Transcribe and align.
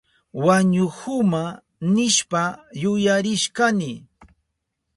Wañuhuma 0.45 1.41
nishpa 1.93 2.43
yuyarishkani. 2.81 3.91